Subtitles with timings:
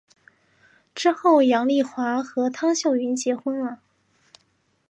[0.95, 3.77] 之后杨棣华和汤秀云结婚了。